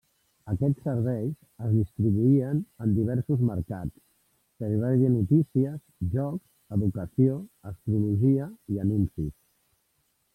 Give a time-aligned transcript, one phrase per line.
[0.51, 1.33] Aquests serveis
[1.65, 3.95] es distribuïen en diversos mercats:
[4.63, 5.77] servei de notícies,
[6.15, 6.43] jocs,
[6.77, 7.37] educació,
[7.73, 9.33] astrologia i anuncis.